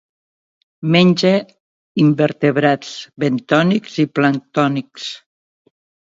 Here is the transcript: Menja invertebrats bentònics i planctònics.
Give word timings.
Menja 0.93 1.33
invertebrats 2.03 2.95
bentònics 3.23 3.99
i 4.05 4.05
planctònics. 4.21 5.05